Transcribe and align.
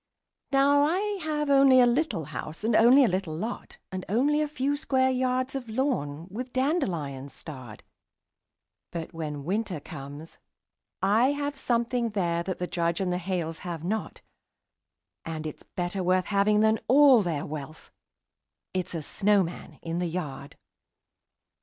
Now 0.51 0.81
I 0.83 0.97
have 1.21 1.51
only 1.51 1.79
a 1.79 1.85
little 1.85 2.25
house, 2.25 2.63
and 2.63 2.75
only 2.75 3.03
a 3.03 3.07
little 3.07 3.35
lot, 3.37 3.77
And 3.91 4.03
only 4.09 4.41
a 4.41 4.47
few 4.47 4.75
square 4.75 5.11
yards 5.11 5.53
of 5.53 5.69
lawn, 5.69 6.27
with 6.31 6.53
dandelions 6.53 7.33
starred; 7.33 7.83
But 8.91 9.13
when 9.13 9.43
Winter 9.45 9.79
comes, 9.79 10.39
I 11.03 11.33
have 11.33 11.55
something 11.55 12.09
there 12.09 12.41
that 12.41 12.57
the 12.57 12.65
Judge 12.65 12.99
and 12.99 13.13
the 13.13 13.19
Hales 13.19 13.59
have 13.59 13.83
not, 13.83 14.21
And 15.23 15.45
it's 15.45 15.61
better 15.61 16.01
worth 16.03 16.25
having 16.25 16.61
than 16.61 16.79
all 16.87 17.21
their 17.21 17.45
wealth 17.45 17.91
it's 18.73 18.95
a 18.95 19.03
snowman 19.03 19.77
in 19.83 19.99
the 19.99 20.07
yard. 20.09 20.55